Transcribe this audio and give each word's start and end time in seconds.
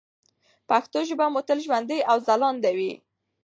پښتو 0.69 0.99
ژبه 1.09 1.25
مو 1.33 1.41
تل 1.47 1.59
ژوندۍ 1.65 1.99
او 2.09 2.17
ځلانده 2.27 2.71
وي. 2.77 2.93